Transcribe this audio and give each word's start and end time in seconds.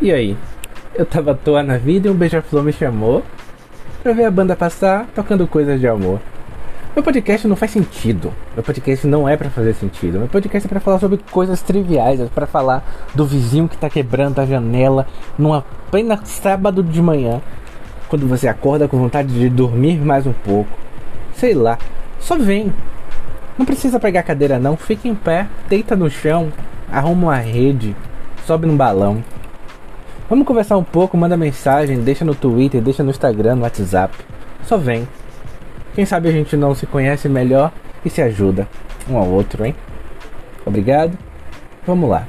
E 0.00 0.12
aí? 0.12 0.36
Eu 0.94 1.06
tava 1.06 1.30
à 1.30 1.34
toa 1.34 1.62
na 1.62 1.78
vida 1.78 2.08
e 2.08 2.10
um 2.10 2.14
beija-flor 2.14 2.62
me 2.62 2.72
chamou 2.72 3.22
pra 4.02 4.12
ver 4.12 4.24
a 4.24 4.30
banda 4.30 4.54
passar 4.54 5.06
tocando 5.14 5.46
coisas 5.46 5.80
de 5.80 5.88
amor. 5.88 6.20
Meu 6.94 7.02
podcast 7.02 7.48
não 7.48 7.56
faz 7.56 7.70
sentido. 7.70 8.32
Meu 8.54 8.62
podcast 8.62 9.06
não 9.06 9.26
é 9.26 9.38
para 9.38 9.48
fazer 9.48 9.74
sentido. 9.74 10.18
Meu 10.18 10.28
podcast 10.28 10.66
é 10.66 10.68
para 10.68 10.80
falar 10.80 10.98
sobre 10.98 11.18
coisas 11.30 11.62
triviais, 11.62 12.20
é 12.20 12.26
para 12.26 12.46
falar 12.46 12.84
do 13.14 13.24
vizinho 13.24 13.68
que 13.68 13.76
tá 13.78 13.88
quebrando 13.88 14.38
a 14.38 14.46
janela 14.46 15.06
numa 15.38 15.64
plena 15.90 16.20
sábado 16.24 16.82
de 16.82 17.00
manhã, 17.00 17.40
quando 18.08 18.28
você 18.28 18.48
acorda 18.48 18.86
com 18.86 18.98
vontade 18.98 19.32
de 19.32 19.48
dormir 19.48 19.98
mais 19.98 20.26
um 20.26 20.32
pouco. 20.32 20.70
Sei 21.34 21.54
lá, 21.54 21.78
só 22.20 22.36
vem. 22.36 22.72
Não 23.58 23.64
precisa 23.64 23.98
pegar 23.98 24.22
cadeira 24.22 24.58
não, 24.58 24.76
fica 24.76 25.08
em 25.08 25.14
pé, 25.14 25.46
deita 25.70 25.96
no 25.96 26.10
chão, 26.10 26.52
arruma 26.92 27.28
uma 27.28 27.36
rede, 27.36 27.96
sobe 28.46 28.66
num 28.66 28.76
balão. 28.76 29.24
Vamos 30.28 30.46
conversar 30.46 30.76
um 30.76 30.82
pouco, 30.82 31.16
manda 31.16 31.36
mensagem, 31.36 32.00
deixa 32.00 32.24
no 32.24 32.34
Twitter, 32.34 32.82
deixa 32.82 33.04
no 33.04 33.10
Instagram, 33.10 33.56
no 33.56 33.62
WhatsApp. 33.62 34.16
Só 34.64 34.76
vem. 34.76 35.06
Quem 35.94 36.04
sabe 36.04 36.28
a 36.28 36.32
gente 36.32 36.56
não 36.56 36.74
se 36.74 36.84
conhece 36.84 37.28
melhor 37.28 37.72
e 38.04 38.10
se 38.10 38.20
ajuda 38.20 38.66
um 39.08 39.16
ao 39.16 39.26
outro, 39.28 39.64
hein? 39.64 39.74
Obrigado. 40.66 41.16
Vamos 41.86 42.10
lá. 42.10 42.26